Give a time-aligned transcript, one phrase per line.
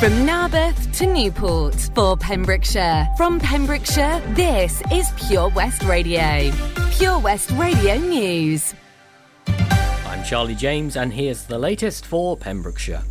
[0.00, 3.06] From Narberth to Newport for Pembrokeshire.
[3.18, 6.50] From Pembrokeshire, this is Pure West Radio.
[6.92, 8.72] Pure West Radio News.
[9.46, 13.02] I'm Charlie James, and here's the latest for Pembrokeshire.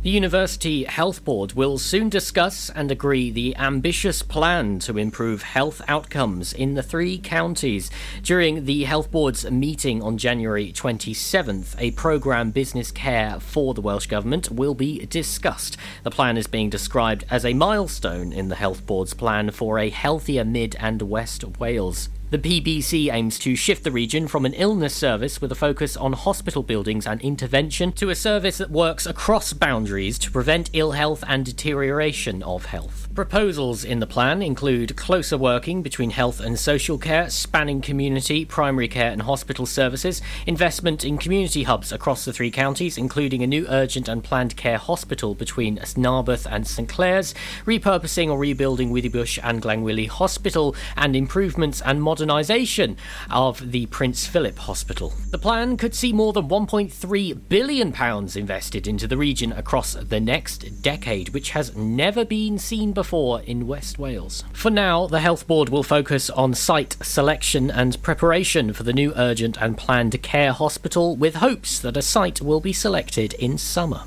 [0.00, 5.82] The University Health Board will soon discuss and agree the ambitious plan to improve health
[5.88, 7.90] outcomes in the three counties.
[8.22, 14.06] During the Health Board's meeting on January 27th, a programme Business Case for the Welsh
[14.06, 15.76] Government will be discussed.
[16.04, 19.90] The plan is being described as a milestone in the Health Board's plan for a
[19.90, 22.08] healthier Mid and West Wales.
[22.30, 26.12] The PBC aims to shift the region from an illness service with a focus on
[26.12, 31.24] hospital buildings and intervention to a service that works across boundaries to prevent ill health
[31.26, 33.07] and deterioration of health.
[33.18, 38.86] Proposals in the plan include closer working between health and social care, spanning community, primary
[38.86, 43.66] care, and hospital services, investment in community hubs across the three counties, including a new
[43.68, 47.34] urgent and planned care hospital between Narberth and St Clears,
[47.66, 52.96] repurposing or rebuilding Withybush and Glangwili Hospital, and improvements and modernisation
[53.32, 55.12] of the Prince Philip Hospital.
[55.30, 57.92] The plan could see more than £1.3 billion
[58.38, 63.07] invested into the region across the next decade, which has never been seen before
[63.46, 64.44] in West Wales.
[64.52, 69.12] For now, the Health Board will focus on site selection and preparation for the new
[69.16, 74.02] urgent and planned care hospital, with hopes that a site will be selected in summer.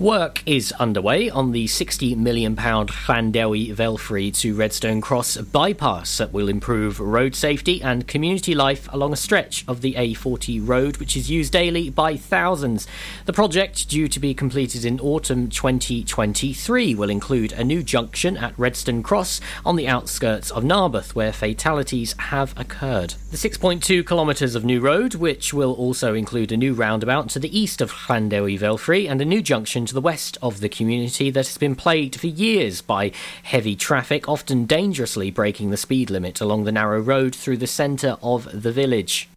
[0.00, 6.48] Work is underway on the £60 million Llandewi Velfrey to Redstone Cross bypass that will
[6.48, 11.30] improve road safety and community life along a stretch of the A40 road, which is
[11.30, 12.88] used daily by thousands.
[13.26, 18.58] The project, due to be completed in autumn 2023, will include a new junction at
[18.58, 23.14] Redstone Cross on the outskirts of Narberth, where fatalities have occurred.
[23.30, 27.56] The 6.2 kilometres of new road, which will also include a new roundabout to the
[27.56, 31.46] east of Llandewi Velfrey and a new junction to the west of the community that
[31.46, 36.64] has been plagued for years by heavy traffic, often dangerously breaking the speed limit along
[36.64, 39.28] the narrow road through the centre of the village.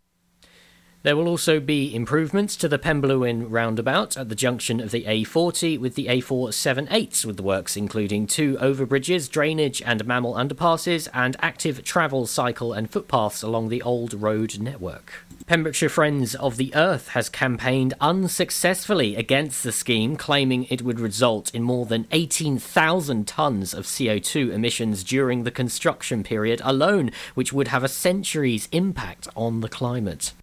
[1.04, 5.80] There will also be improvements to the Penblewin roundabout at the junction of the A40
[5.80, 11.84] with the A478, with the works including two overbridges, drainage and mammal underpasses, and active
[11.84, 15.14] travel, cycle, and footpaths along the old road network.
[15.46, 21.54] Pembrokeshire Friends of the Earth has campaigned unsuccessfully against the scheme, claiming it would result
[21.54, 27.70] in more than 18,000 tonnes of CO2 emissions during the construction period alone, which would
[27.70, 30.34] have a century's impact on the climate.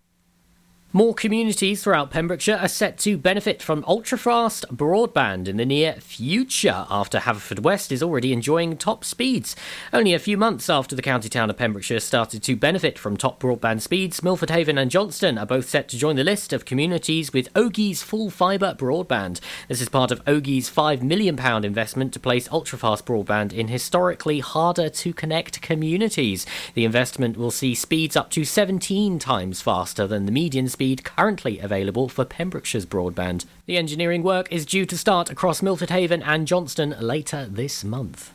[0.96, 6.86] More communities throughout Pembrokeshire are set to benefit from ultra-fast broadband in the near future
[6.88, 9.56] after Haverfordwest is already enjoying top speeds.
[9.92, 13.40] Only a few months after the county town of Pembrokeshire started to benefit from top
[13.40, 17.32] broadband speeds, Milford Haven and Johnston are both set to join the list of communities
[17.32, 19.40] with Ogi's full fibre broadband.
[19.66, 24.88] This is part of Ogi's £5 million investment to place ultra-fast broadband in historically harder
[24.90, 26.46] to connect communities.
[26.74, 31.02] The investment will see speeds up to 17 times faster than the median speed speed
[31.02, 33.46] currently available for Pembrokeshire's broadband.
[33.64, 38.34] The engineering work is due to start across Milford Haven and Johnston later this month.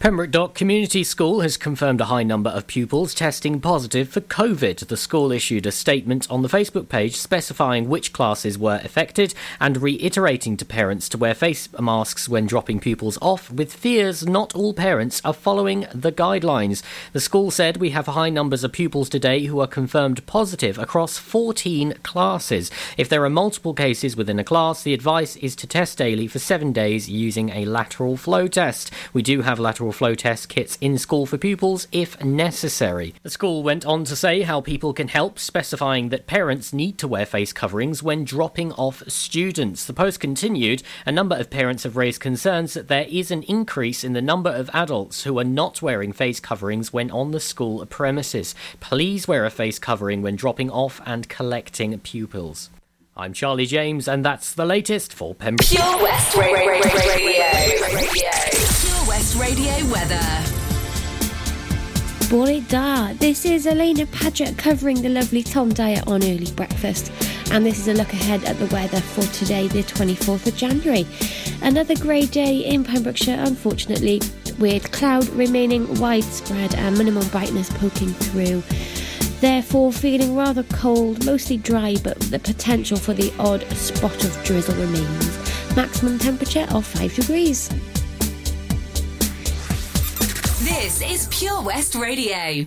[0.00, 4.86] Pembroke Dock Community School has confirmed a high number of pupils testing positive for COVID.
[4.86, 9.82] The school issued a statement on the Facebook page specifying which classes were affected and
[9.82, 14.72] reiterating to parents to wear face masks when dropping pupils off, with fears not all
[14.72, 16.80] parents are following the guidelines.
[17.12, 21.18] The school said we have high numbers of pupils today who are confirmed positive across
[21.18, 22.70] 14 classes.
[22.96, 26.38] If there are multiple cases within a class, the advice is to test daily for
[26.38, 28.92] seven days using a lateral flow test.
[29.12, 33.14] We do have lateral flow test kits in school for pupils if necessary.
[33.22, 37.08] The school went on to say how people can help, specifying that parents need to
[37.08, 39.84] wear face coverings when dropping off students.
[39.84, 44.04] The post continued a number of parents have raised concerns that there is an increase
[44.04, 47.84] in the number of adults who are not wearing face coverings when on the school
[47.86, 48.54] premises.
[48.80, 52.70] Please wear a face covering when dropping off and collecting pupils.
[53.20, 55.68] I'm Charlie James, and that's the latest for Pembroke.
[55.68, 56.54] Pure West Radio.
[58.78, 60.44] Pure West Radio weather.
[62.30, 63.12] Bore da.
[63.14, 67.10] This is Alaina Paget covering the lovely Tom Dyer on early breakfast.
[67.50, 71.04] And this is a look ahead at the weather for today, the 24th of January.
[71.60, 74.20] Another grey day in Pembrokeshire, unfortunately,
[74.60, 78.62] with cloud remaining widespread and minimum brightness poking through.
[79.40, 84.74] Therefore, feeling rather cold, mostly dry, but the potential for the odd spot of drizzle
[84.74, 85.76] remains.
[85.76, 87.68] Maximum temperature of 5 degrees.
[90.64, 92.66] This is Pure West Radio.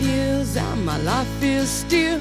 [0.00, 2.20] years and my life is still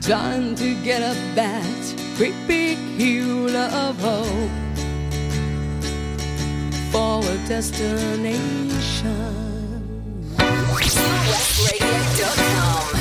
[0.00, 4.50] trying to get up that great big hill of hope
[6.92, 9.40] for a destination.
[10.70, 12.99] WestRadio.com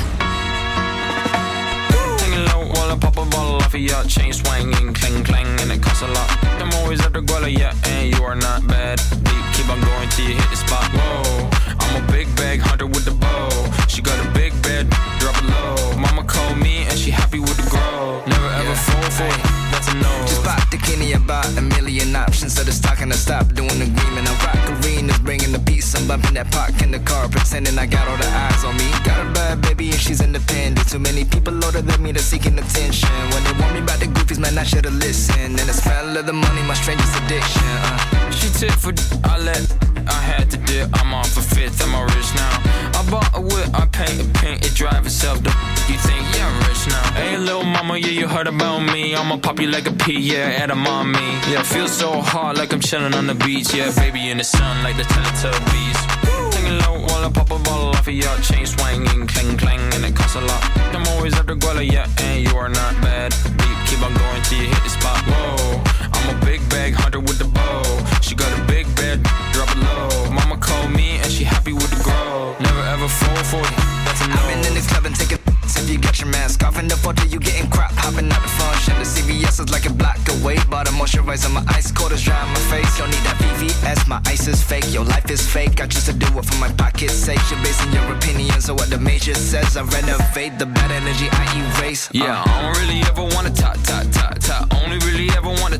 [2.99, 6.29] pop a bottle off of your chain swinging, clang clang, and it costs a lot.
[6.61, 8.99] I'm always after Guala, yeah, and you are not bad.
[9.23, 10.85] Deep, keep on going till you hit the spot.
[10.93, 13.49] Whoa, I'm a big bag hunter with the bow.
[13.87, 14.89] She got a big bed,
[15.19, 15.97] drop it low.
[15.97, 18.23] Mama called me and she happy with the grow.
[18.27, 18.75] Never ever yeah.
[18.75, 20.11] fall for it what's a no?
[20.27, 22.55] Just pop the kidney, about a million options.
[22.55, 24.27] So the stock talking, I stop doing the agreement.
[24.29, 25.95] I rock arenas, bringing the peace.
[25.95, 28.89] I'm bumping that park in the car, pretending I got all the eyes on me.
[29.03, 30.87] Got a bad baby and she's independent.
[30.89, 33.09] Too many people older than me, they're seeking attention.
[33.31, 35.59] When they want me about the goofies, man, I should've listened.
[35.59, 37.63] And the smell of the money, my strangest addiction.
[37.63, 38.31] Uh.
[38.31, 39.89] She took for I let.
[40.07, 42.99] I had to dip, I'm off a fifth, I'm rich now.
[42.99, 44.65] I bought a whip, I paint a paint.
[44.65, 45.43] it drives itself.
[45.43, 45.49] The
[45.89, 47.13] you think, yeah, I'm rich now.
[47.13, 49.15] Hey, little mama, yeah, you heard about me.
[49.15, 50.19] I'm a pop you like a pea.
[50.19, 51.19] Yeah, at a mommy.
[51.51, 53.73] Yeah, feel so hot like I'm chilling on the beach.
[53.73, 56.53] Yeah, baby in the sun like the Teletubbies.
[56.53, 60.05] Singing low while I pop a bottle off of your chain swinging, clang clang, and
[60.05, 60.61] it costs a lot.
[60.95, 63.33] I'm always at the guala, yeah, and you are not bad.
[63.57, 65.19] Beat, keep on going till you hit the spot.
[65.27, 68.08] Whoa, I'm a big bag hunter with the bow.
[68.21, 69.23] She got a big bed,
[69.53, 70.31] drop it low.
[70.31, 72.55] Mama called me and she happy with the grow.
[72.59, 74.35] Never ever fall for it, that's a no.
[74.35, 75.39] I've been in this club and taking
[75.79, 78.49] if you got your mask off in the photo, you getting crap hopping out the
[78.49, 78.93] function.
[78.99, 82.39] The CVS is like a block away, but I'm moisturizing my ice cold is dry
[82.39, 82.97] on my face.
[82.97, 85.81] Don't need that VVS, my ice is fake, your life is fake.
[85.81, 87.39] I choose to do it for my pocket's sake.
[87.49, 89.77] You're basing your opinions on what the major says.
[89.77, 91.45] I renovate the bad energy I
[91.79, 92.09] erase.
[92.11, 92.43] Yeah, uh.
[92.45, 94.67] I don't really ever wanna talk, talk, talk, talk.
[94.83, 95.79] Only really ever wanna.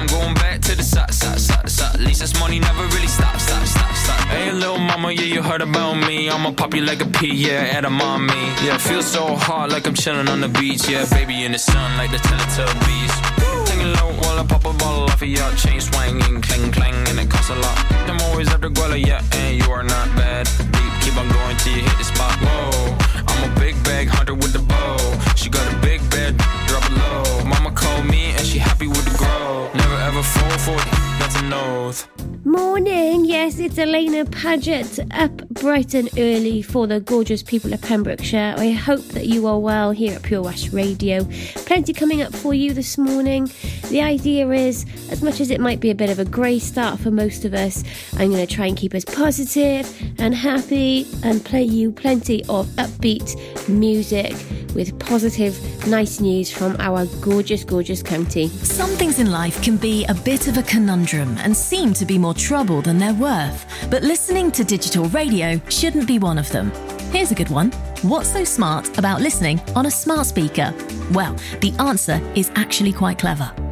[0.00, 1.94] I'm going back to the side, side, side, side.
[1.94, 4.20] At least this money never really stops, stop, stop, stop.
[4.28, 6.30] Hey, little mama, yeah, you heard about me.
[6.30, 8.32] I'ma pop you like a pea, yeah, at a mommy.
[8.64, 10.88] Yeah, feel so hot like I'm chilling on the beach.
[10.88, 13.12] Yeah, baby in the sun like the Teletubbies.
[13.68, 17.20] Singing low while I pop a bottle off of your chain swinging, clang clang, and
[17.20, 17.76] it costs a lot.
[18.08, 20.48] I'm always the guala, yeah, and you are not bad.
[20.72, 22.32] Deep, keep on going till you hit the spot.
[22.40, 22.96] Whoa,
[23.28, 24.96] I'm a big bag hunter with the bow.
[25.36, 26.38] She got a big bed,
[26.70, 27.44] drop low.
[27.44, 29.70] Mama called me and she happy with the grow.
[29.74, 32.08] Never ever fall for it, that's an oath.
[32.44, 38.54] Morning, yes, it's Alaina Paget up bright and early for the gorgeous people of Pembrokeshire.
[38.56, 41.24] I hope that you are well here at Pure West Radio.
[41.66, 43.50] Plenty coming up for you this morning.
[43.88, 46.98] The idea is, as much as it might be a bit of a grey start
[46.98, 47.84] for most of us,
[48.16, 49.84] I'm going to try and keep us positive
[50.18, 53.36] and happy and play you plenty of upbeat
[53.68, 54.34] music
[54.74, 55.58] with positive,
[55.88, 58.48] nice news from our gorgeous, gorgeous county.
[58.48, 62.18] Some things in life can be a bit of a conundrum and seem to be
[62.18, 63.64] more trouble than they're worth.
[63.88, 66.70] But listening to digital radio shouldn't be one of them.
[67.12, 67.70] Here's a good one.
[68.02, 70.74] What's so smart about listening on a smart speaker?
[71.12, 73.50] Well, the answer is actually quite clever.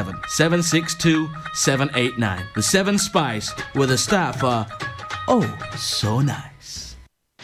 [0.00, 2.46] 767 762 789.
[2.54, 4.66] The Seven Spice with a staff are
[5.28, 6.96] oh so nice.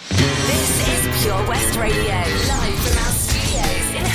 [0.09, 4.07] This is Pure West Radio, live from our studios in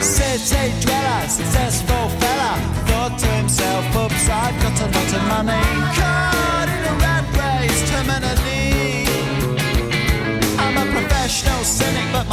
[0.00, 5.64] City dweller, successful fella, thought to himself, oops, I've got a lot of money.
[5.98, 8.47] Caught in a rat race, terminally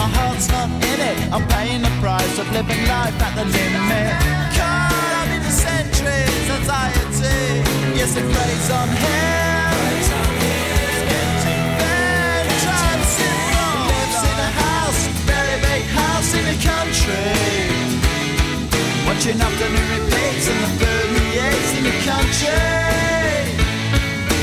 [0.06, 1.18] my heart's not in it.
[1.34, 4.14] I'm paying the price of living life at the limit.
[4.54, 7.42] God, I'm in the centuries, anxiety.
[7.98, 9.54] Yes, it plays on him.
[16.36, 17.32] In the country,
[19.08, 22.66] Watching afternoon repeats and the permeates in the country.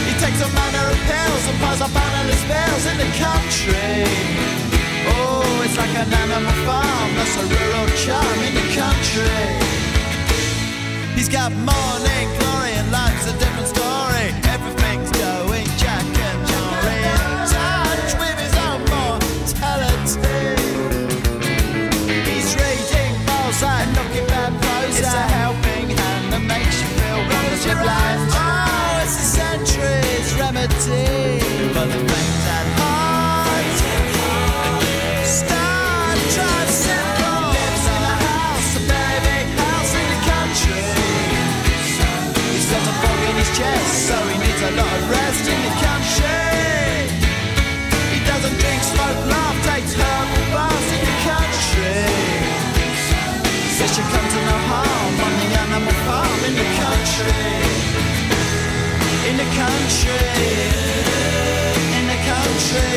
[0.09, 4.62] He takes a manner of pills and piles up analyst bills in the country.
[5.65, 9.43] It's like an animal farm, that's a rural charm in the country.
[11.17, 14.02] He's got morning glory and life's a different story.
[57.13, 57.29] country,
[61.99, 62.92] in the country.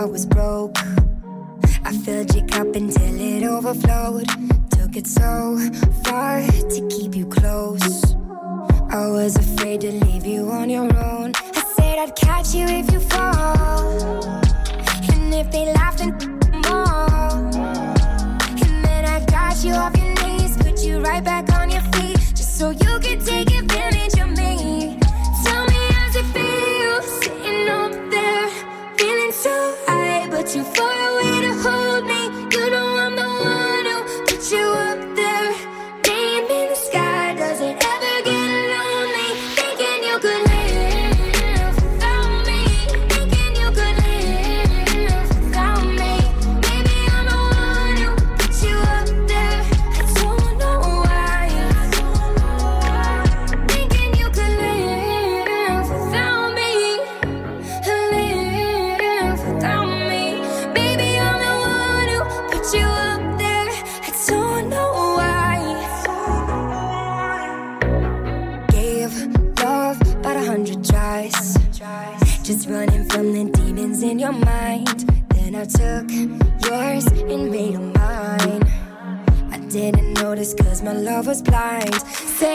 [0.00, 0.78] heart was broke.
[1.84, 4.28] I filled your cup until it overflowed.
[4.70, 5.58] Took it so
[6.04, 8.14] far to keep you close.
[8.90, 11.32] I was afraid to leave you on your own.
[11.54, 14.24] I said I'd catch you if you fall.
[15.12, 16.12] And if they laugh, then
[16.64, 17.36] more.
[18.64, 22.16] And then I got you off your knees, put you right back on your feet,
[22.34, 23.49] just so you could take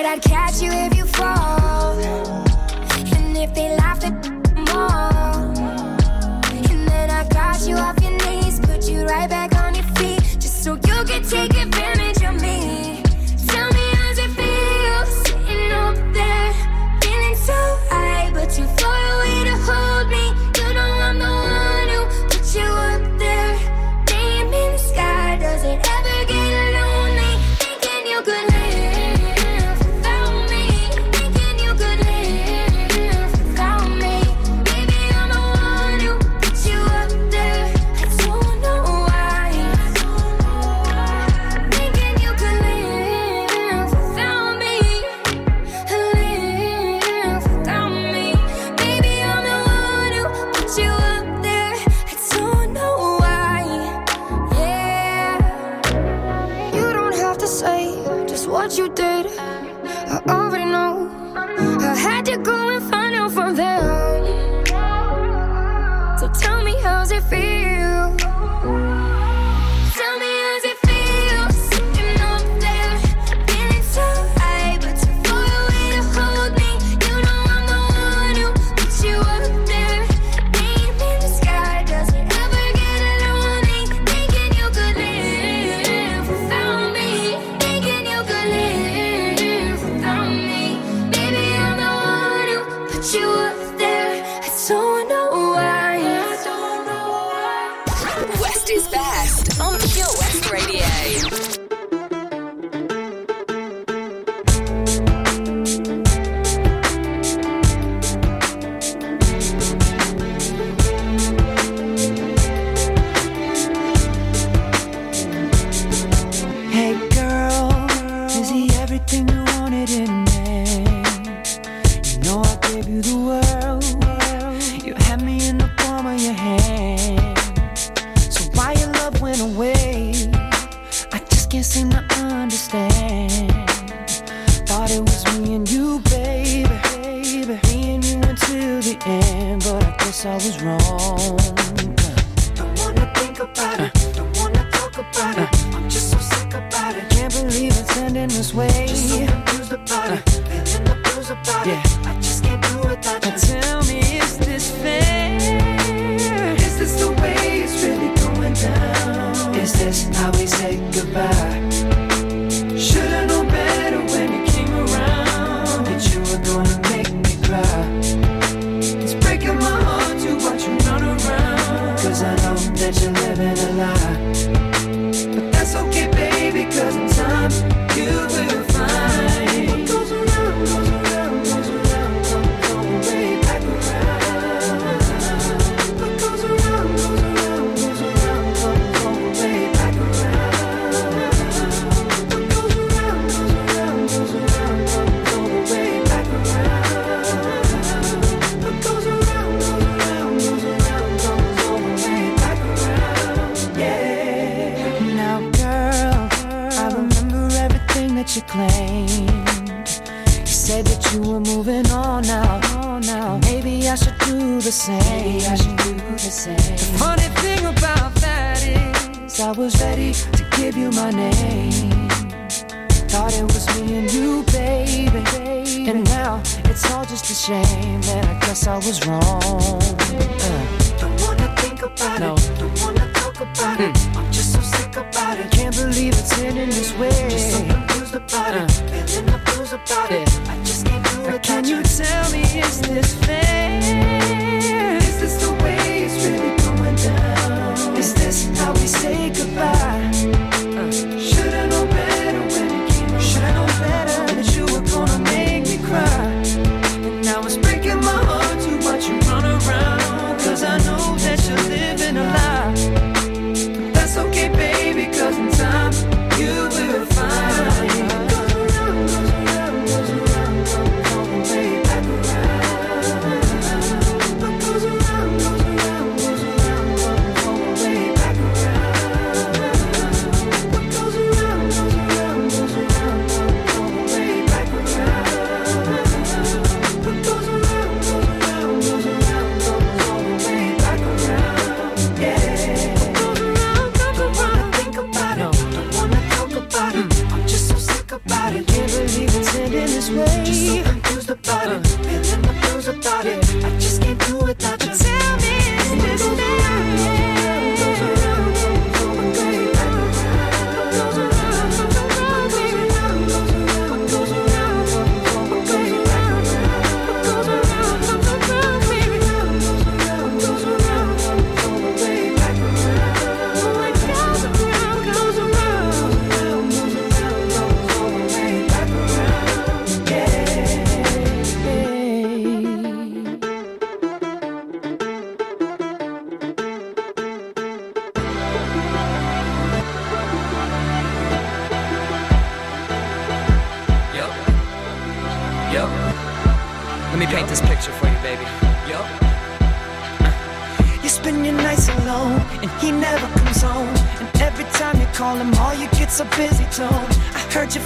[0.05, 0.94] I'd catch you if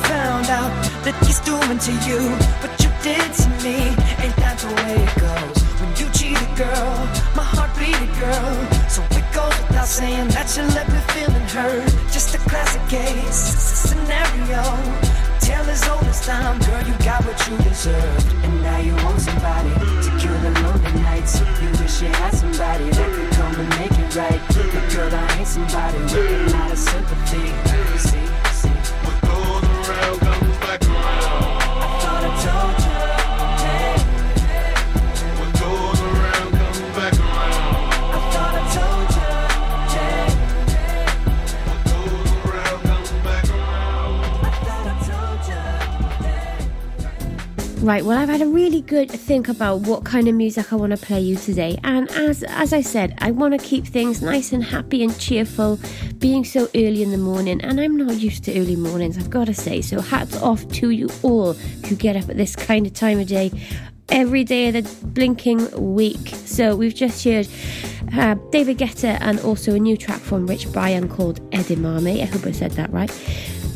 [0.08, 0.72] found out
[1.04, 2.20] that he's doing to you
[2.62, 3.92] what you did to me.
[4.24, 5.58] Ain't that the way it goes?
[5.80, 6.94] When you cheat a girl,
[7.36, 8.54] my heart beat a girl.
[8.88, 11.90] So it goes without saying that you left me feeling hurt.
[12.12, 14.64] Just a classic case scenario.
[15.40, 18.28] Tell as old as time, girl, you got what you deserved.
[18.46, 19.74] And now you want somebody
[20.06, 21.40] to cure the lonely nights.
[21.40, 24.42] You wish you had somebody that could come and make it right.
[24.54, 27.50] But girl, I ain't somebody with a lot of sympathy.
[27.98, 28.29] See,
[47.82, 50.92] Right, well, I've had a really good think about what kind of music I want
[50.92, 54.52] to play you today, and as as I said, I want to keep things nice
[54.52, 55.80] and happy and cheerful,
[56.18, 59.46] being so early in the morning, and I'm not used to early mornings, I've got
[59.46, 59.82] to say.
[59.82, 63.28] So hats off to you all who get up at this kind of time of
[63.28, 63.50] day,
[64.10, 66.34] every day of the blinking week.
[66.46, 67.48] So we've just heard
[68.14, 72.22] uh, David Guetta and also a new track from Rich Brian called Edamame.
[72.22, 73.10] I hope I said that right.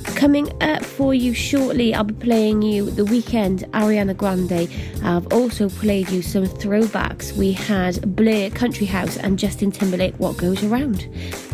[0.03, 4.69] Coming up for you shortly, I'll be playing you The Weeknd, Ariana Grande.
[5.03, 7.35] I've also played you some throwbacks.
[7.35, 11.07] We had Blur Country House and Justin Timberlake, What Goes Around.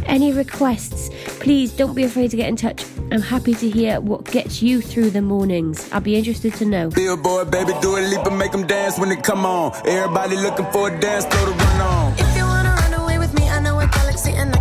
[0.06, 1.10] Any requests,
[1.40, 2.86] please don't be afraid to get in touch.
[3.12, 5.90] I'm happy to hear what gets you through the mornings.
[5.92, 6.90] I'll be interested to know.
[6.90, 9.74] Billboard, baby, do a leap and make them dance when they come on.
[9.86, 12.14] Everybody looking for a dance, throw the run on.
[12.14, 14.59] If you wanna run away with me, I know a galaxy and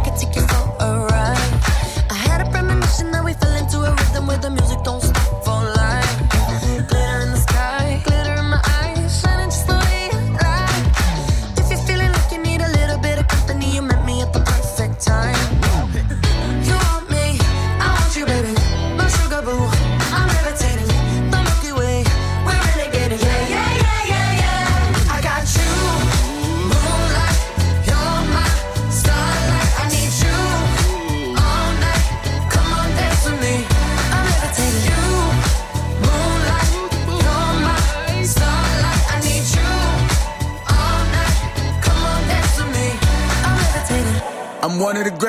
[4.40, 4.97] the music don't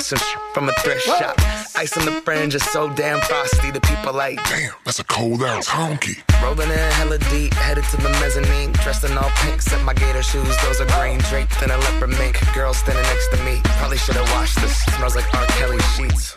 [0.00, 0.18] Some
[0.54, 1.36] from a thrift shop.
[1.76, 3.70] Ice on the fringe is so damn frosty.
[3.70, 6.22] The people like, damn, that's a cold ass honky.
[6.42, 8.72] Rolling in hella deep, headed to the mezzanine.
[8.72, 10.56] Dressed in all pink, set my gator shoes.
[10.62, 12.38] Those are green draped in a leopard mink.
[12.54, 13.60] Girl standing next to me.
[13.78, 14.84] Probably should have washed this.
[14.96, 15.46] Smells like R.
[15.46, 16.36] Kelly sheets.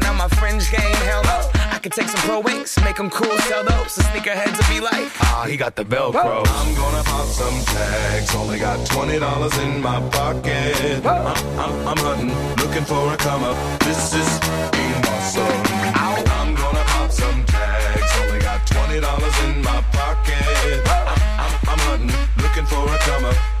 [0.05, 0.95] on my fringe game.
[1.07, 1.49] Hell no.
[1.71, 3.95] I could take some pro wings, make them cool, sell those.
[3.95, 6.43] The sneakerheads will be like, ah, he got the Velcro.
[6.45, 8.35] I'm gonna pop some tags.
[8.35, 11.05] Only got twenty dollars in my pocket.
[11.05, 11.27] I'm,
[11.59, 13.57] I'm, I'm hunting, looking for a come up.
[13.79, 15.61] This is fucking awesome.
[16.37, 18.11] I'm gonna pop some tags.
[18.21, 20.81] Only got twenty dollars in my pocket.
[20.85, 23.60] I'm, I'm, I'm hunting, looking for a come up.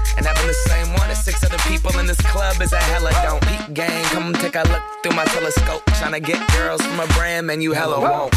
[0.17, 3.11] And having the same one as six other people in this club is a hella
[3.23, 3.41] don't.
[3.47, 5.83] Peep gang, come take a look through my telescope.
[5.99, 8.33] Tryna get girls from a brand, man, you hella won't.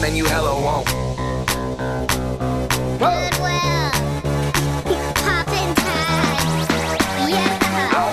[0.00, 0.88] Man, you hella won't.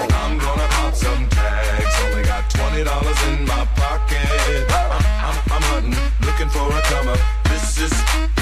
[0.10, 1.96] I'm gonna pop some tags.
[2.06, 4.66] Only got twenty dollars in my pocket.
[4.70, 5.96] I'm, I'm, I'm hunting,
[6.26, 7.20] looking for a come up.
[7.46, 8.37] This is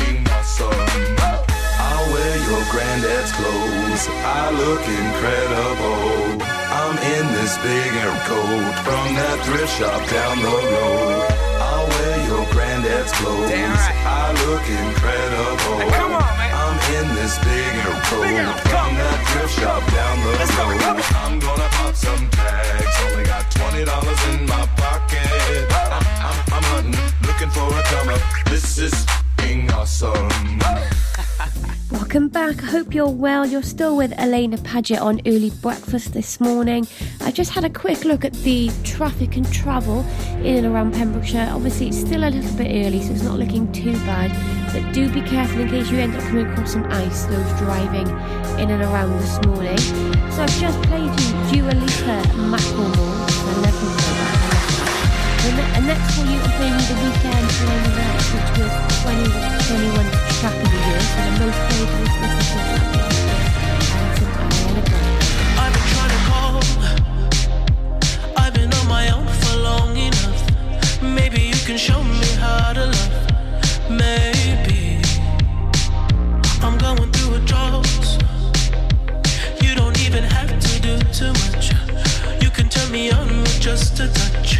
[3.96, 6.44] I look incredible.
[6.44, 11.24] I'm in this big air coat from that thrift shop down the road.
[11.64, 13.56] I'll wear your granddad's clothes.
[13.56, 15.80] I look incredible.
[15.80, 21.00] I'm in this big air coat from that thrift shop down the road.
[21.16, 22.96] I'm gonna pop some tags.
[23.08, 25.72] Only got twenty dollars in my pocket.
[25.72, 28.20] I'm, I'm, I'm hunting, looking for a come up.
[28.52, 29.08] This is
[29.46, 30.30] fucking awesome.
[31.92, 32.64] Welcome back.
[32.64, 33.46] I hope you're well.
[33.46, 36.88] You're still with Alaina Paget on Early Breakfast this morning.
[37.22, 40.06] I just had a quick look at the traffic and travel
[40.44, 41.50] in and around Pembrokeshire.
[41.52, 44.32] Obviously, it's still a little bit early, so it's not looking too bad.
[44.74, 48.08] But do be careful in case you end up coming across some ice, those driving
[48.60, 49.78] in and around this morning.
[50.32, 51.12] So I've just played
[51.52, 53.15] you Dua Lipa Macklemore.
[55.48, 55.54] And
[56.14, 58.74] for you, the Weeknd Night, which was
[59.06, 61.90] 2021 track of the year, so the most played
[62.66, 63.04] Grande.
[65.62, 66.56] I've been trying to call.
[68.38, 70.42] I've been on my own for long enough.
[71.04, 73.14] Maybe you can show me how to love.
[73.88, 75.00] Maybe
[76.64, 77.86] I'm going through a drought.
[79.62, 81.72] You don't even have to do too much.
[82.42, 84.58] You can turn me on with just a touch,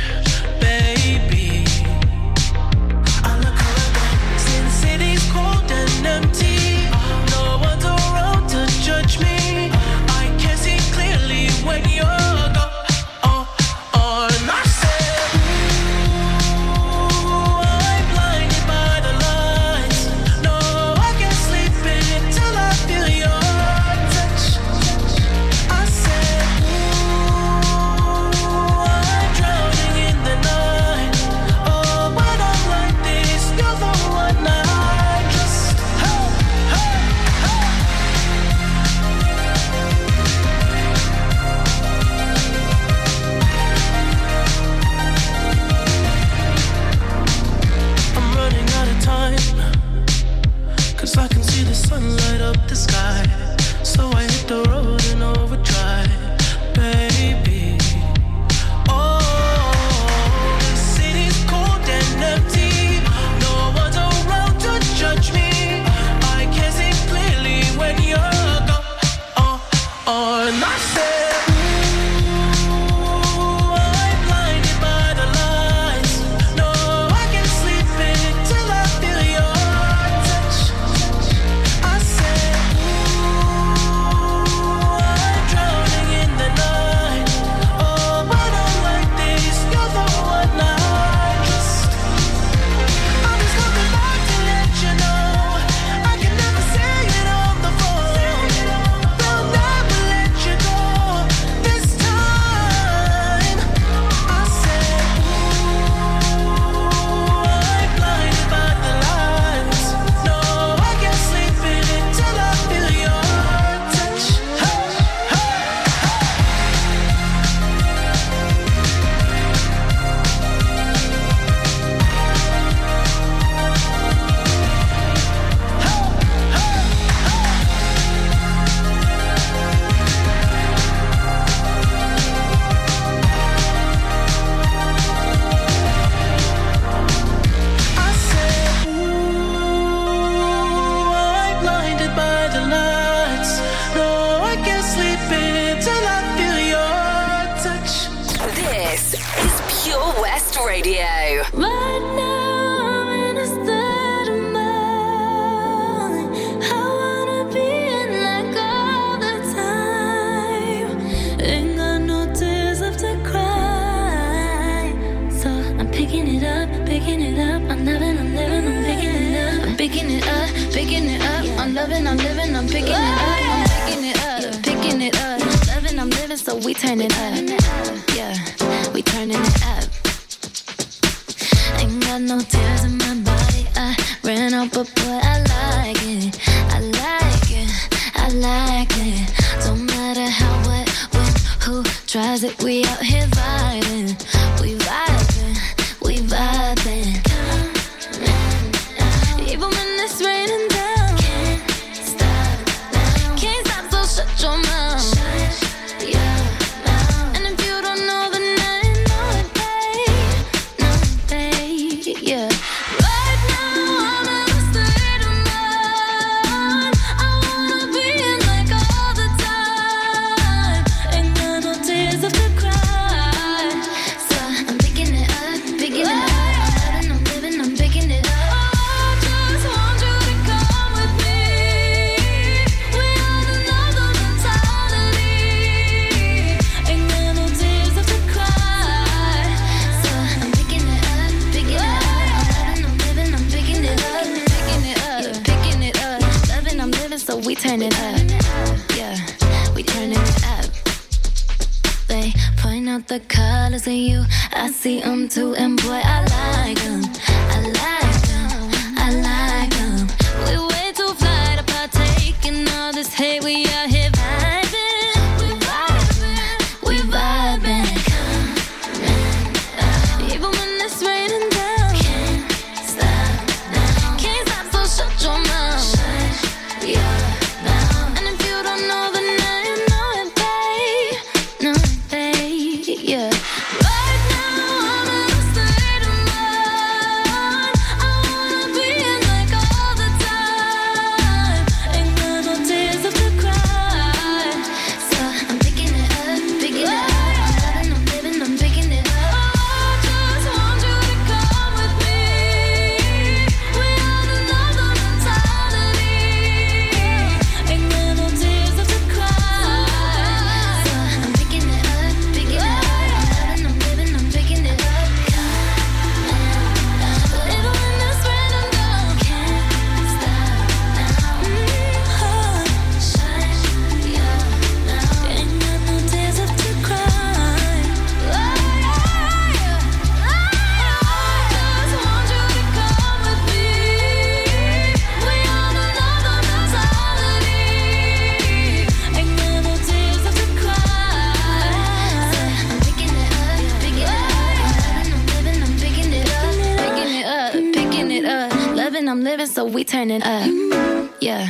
[349.26, 351.12] living, so we turn it up.
[351.20, 351.50] Yeah,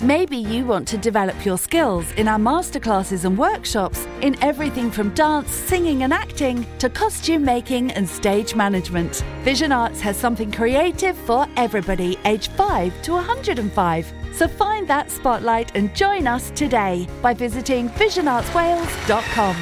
[0.00, 5.14] Maybe you want to develop your skills in our masterclasses and workshops in everything from
[5.14, 9.24] dance, singing, and acting to costume making and stage management.
[9.42, 14.12] Vision Arts has something creative for everybody, aged 5 to 105.
[14.34, 19.56] So find that spotlight and join us today by visiting visionartswales.com.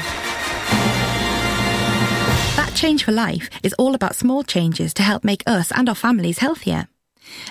[2.56, 5.94] That Change for Life is all about small changes to help make us and our
[5.94, 6.88] families healthier.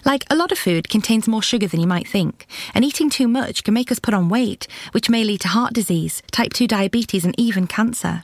[0.06, 3.28] Like a lot of food contains more sugar than you might think, and eating too
[3.28, 6.68] much can make us put on weight, which may lead to heart disease, type 2
[6.68, 8.24] diabetes, and even cancer.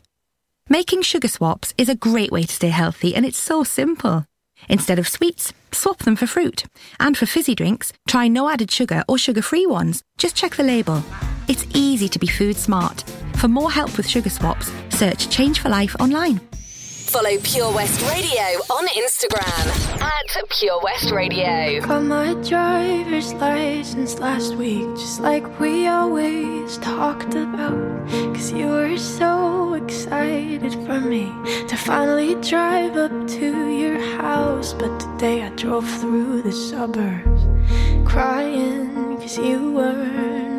[0.68, 4.26] Making sugar swaps is a great way to stay healthy, and it's so simple.
[4.68, 6.66] Instead of sweets, swap them for fruit.
[6.99, 10.03] And for fizzy drinks, try no added sugar or sugar free ones.
[10.18, 11.01] Just check the label.
[11.47, 13.01] It's easy to be food smart.
[13.38, 16.41] For more help with sugar swaps, search Change for Life online.
[17.10, 21.82] Follow Pure West Radio on Instagram at Pure West Radio.
[21.82, 28.07] Got my driver's license last week, just like we always talked about.
[28.36, 31.26] Cause you were so excited for me
[31.68, 34.74] to finally drive up to your house.
[34.74, 37.41] But today I drove through the suburbs
[38.05, 40.59] crying cause you weren't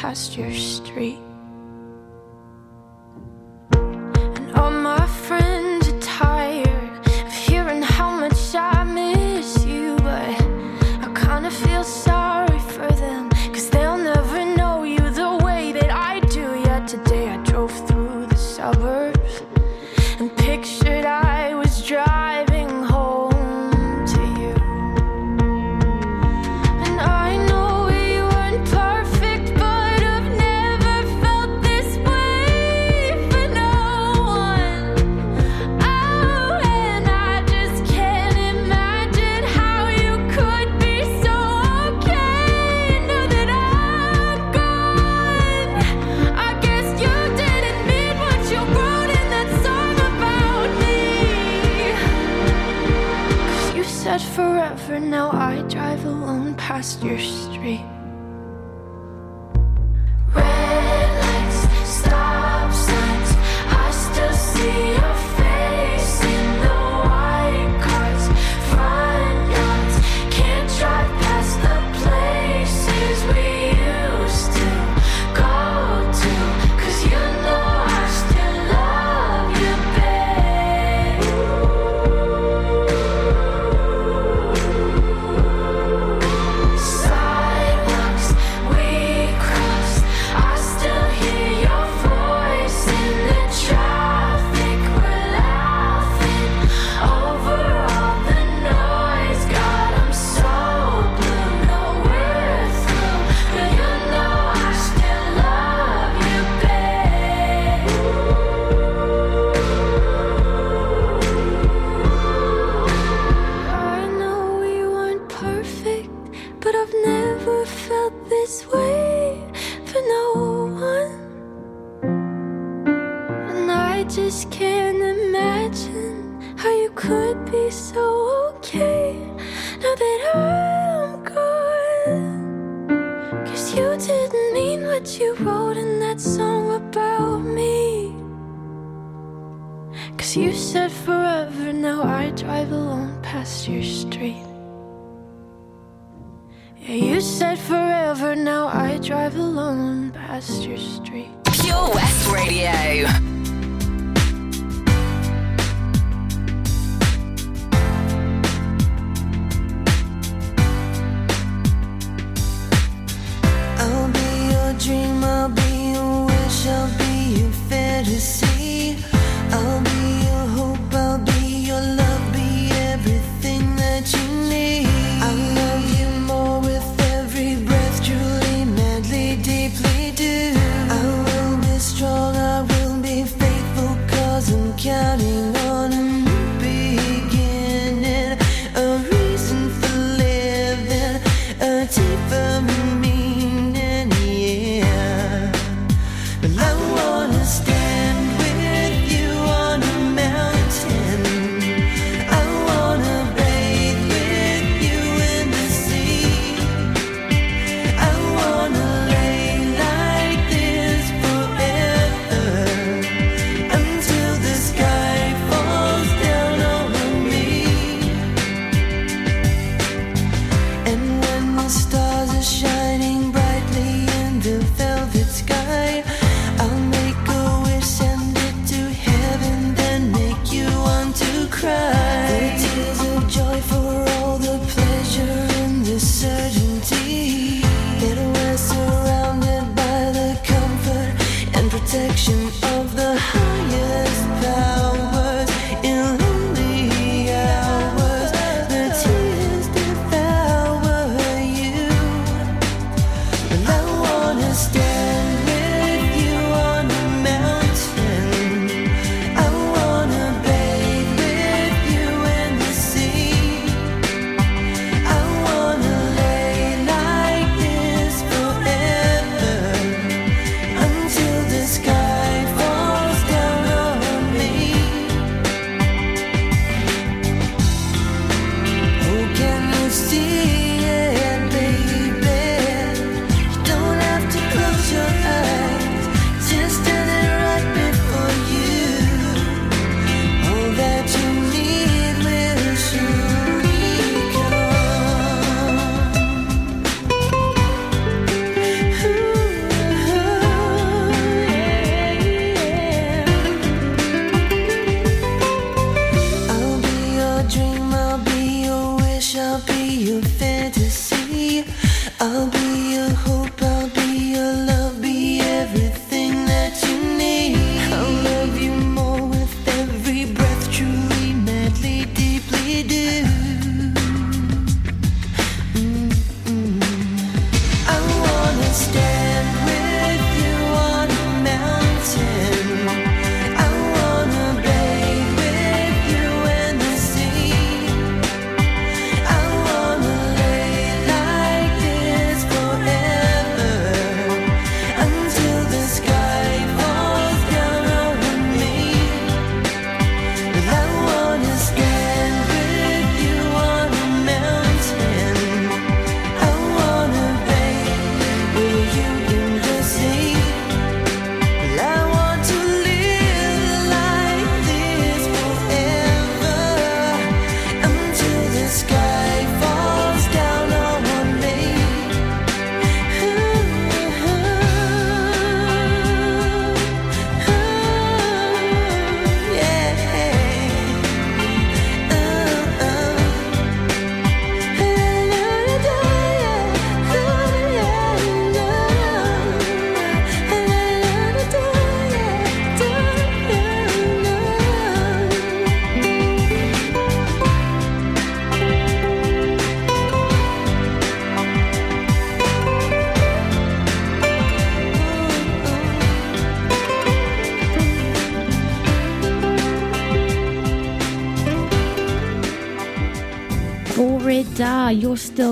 [0.00, 1.29] past your street.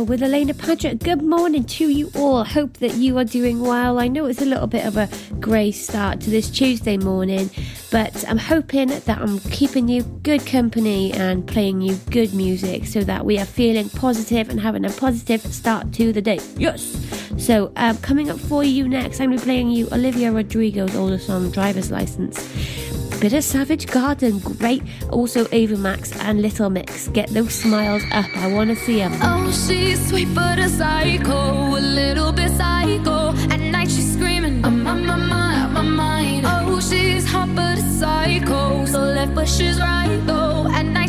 [0.04, 1.02] With Alaina Padgett.
[1.02, 2.44] Good morning to you all.
[2.44, 3.98] Hope that you are doing well.
[3.98, 5.08] I know it's a little bit of a
[5.40, 7.50] grey start to this Tuesday morning,
[7.90, 13.02] but I'm hoping that I'm keeping you good company and playing you good music so
[13.02, 16.38] that we are feeling positive and having a positive start to the day.
[16.56, 16.82] Yes!
[17.36, 20.94] So, um, coming up for you next, I'm going to be playing you Olivia Rodrigo's
[20.94, 22.38] older song, Driver's License.
[23.20, 24.80] Bit of Savage Garden, great.
[25.10, 27.08] Also Ava Max and Little Mix.
[27.08, 29.12] Get those smiles up, I wanna see them.
[29.20, 33.34] Oh, she's sweet but a psycho, a little bit psycho.
[33.50, 36.46] At night she's screaming, I'm on my mind, my mind.
[36.46, 40.68] Oh, she's hot but a psycho, so left but she's right though.
[40.72, 41.07] At night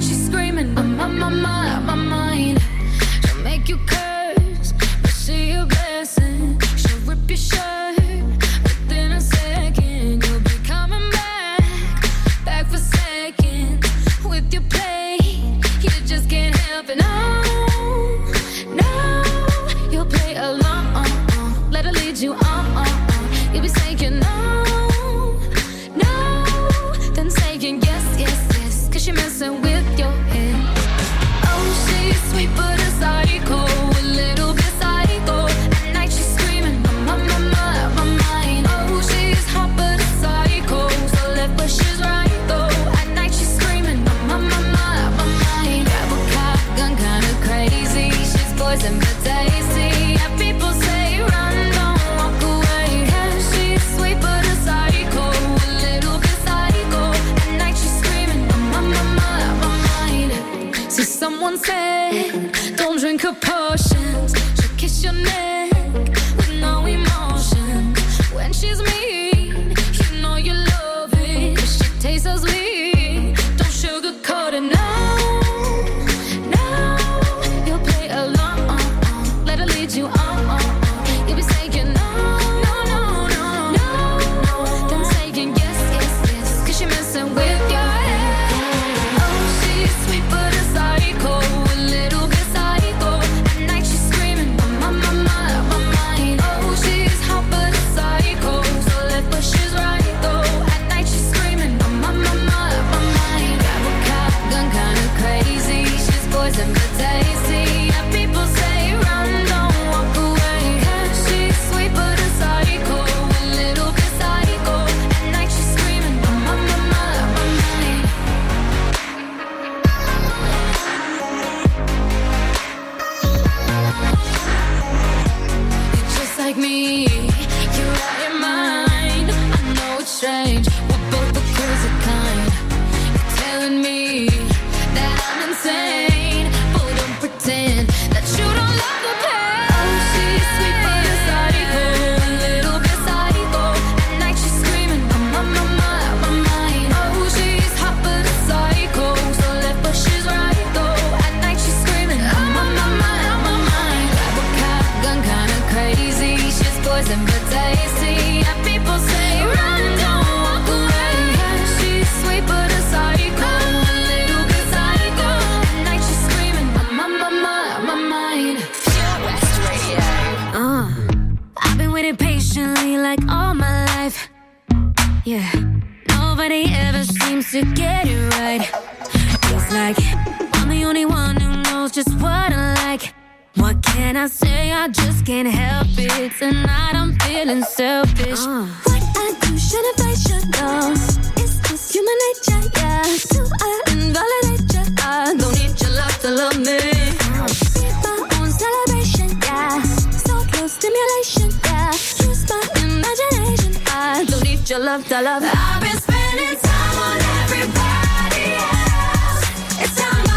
[205.09, 205.43] the love.
[205.43, 209.81] I've been spending time on everybody else.
[209.81, 210.28] It's time.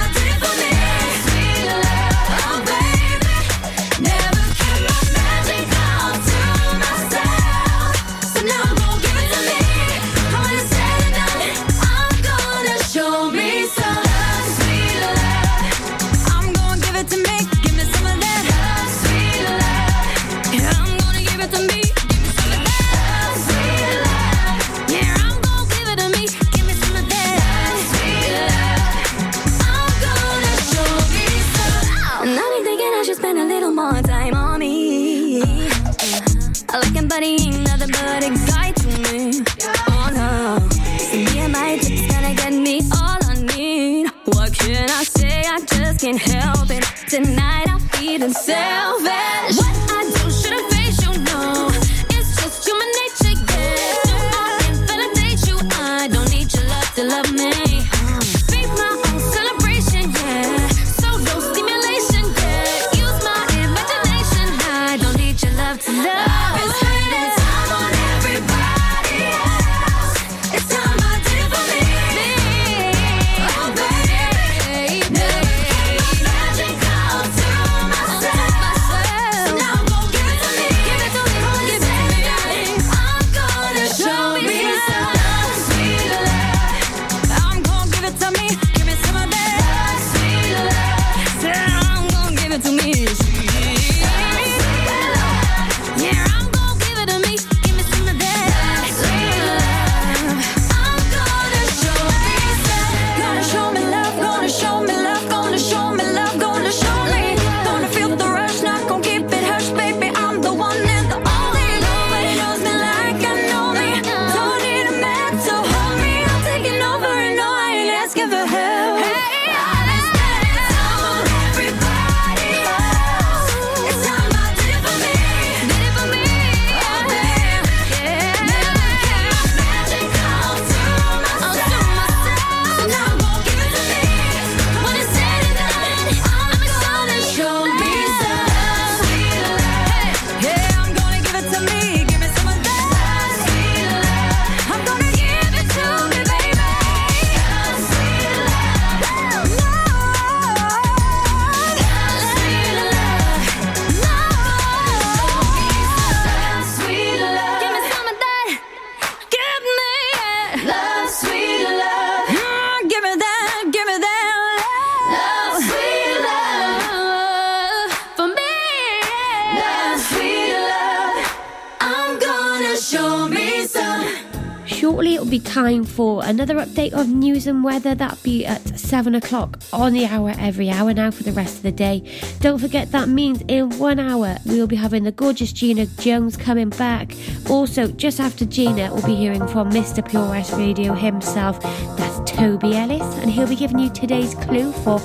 [175.93, 177.95] For another update of news and weather.
[177.95, 181.62] That'll be at 7 o'clock on the hour every hour now for the rest of
[181.62, 182.03] the day.
[182.40, 186.36] Don't forget that means in one hour we will be having the gorgeous Gina Jones
[186.36, 187.14] coming back.
[187.51, 190.07] Also, just after Gina, we'll be hearing from Mr.
[190.09, 191.61] Pure West Radio himself.
[191.97, 194.99] That's Toby Ellis, and he'll be giving you today's clue for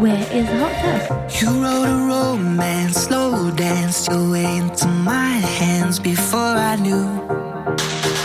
[0.00, 1.30] Where is the Hot Tub?
[1.40, 8.21] You wrote a romance, slow danced your way into my hands before I knew.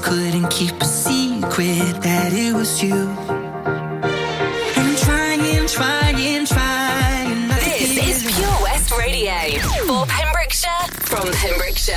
[0.00, 2.94] Couldn't keep a secret that it was you.
[2.94, 3.04] And
[4.76, 7.48] I'm trying, trying, trying.
[7.48, 9.34] This is Pure West Radio
[9.86, 11.96] for Pembrokeshire from Pembrokeshire.